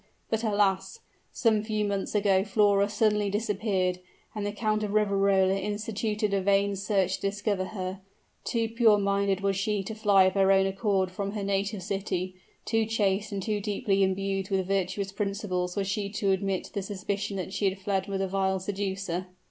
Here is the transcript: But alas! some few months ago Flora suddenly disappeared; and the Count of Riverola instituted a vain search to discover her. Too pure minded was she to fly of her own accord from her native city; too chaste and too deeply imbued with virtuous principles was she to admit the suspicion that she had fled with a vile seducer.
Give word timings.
But 0.31 0.43
alas! 0.43 1.01
some 1.31 1.61
few 1.61 1.85
months 1.85 2.15
ago 2.15 2.43
Flora 2.43 2.89
suddenly 2.89 3.29
disappeared; 3.29 3.99
and 4.33 4.43
the 4.47 4.51
Count 4.51 4.81
of 4.81 4.93
Riverola 4.93 5.55
instituted 5.55 6.33
a 6.33 6.41
vain 6.41 6.75
search 6.75 7.17
to 7.17 7.21
discover 7.29 7.65
her. 7.65 7.99
Too 8.43 8.67
pure 8.67 8.97
minded 8.97 9.41
was 9.41 9.55
she 9.57 9.83
to 9.83 9.93
fly 9.93 10.23
of 10.23 10.33
her 10.33 10.51
own 10.51 10.65
accord 10.65 11.11
from 11.11 11.33
her 11.33 11.43
native 11.43 11.83
city; 11.83 12.33
too 12.65 12.87
chaste 12.87 13.31
and 13.31 13.43
too 13.43 13.61
deeply 13.61 14.01
imbued 14.01 14.49
with 14.49 14.65
virtuous 14.69 15.11
principles 15.11 15.75
was 15.75 15.85
she 15.87 16.09
to 16.13 16.31
admit 16.31 16.71
the 16.73 16.81
suspicion 16.81 17.37
that 17.37 17.53
she 17.53 17.69
had 17.69 17.77
fled 17.77 18.07
with 18.07 18.23
a 18.23 18.27
vile 18.27 18.59
seducer. 18.59 19.27